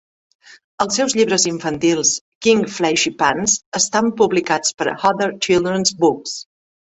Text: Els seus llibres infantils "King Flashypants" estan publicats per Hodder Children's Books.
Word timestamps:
Els 0.85 0.95
seus 0.99 1.13
llibres 1.17 1.43
infantils 1.49 2.13
"King 2.45 2.63
Flashypants" 2.77 3.59
estan 3.81 4.09
publicats 4.23 4.75
per 4.81 4.89
Hodder 5.05 5.29
Children's 5.49 5.95
Books. 6.03 6.35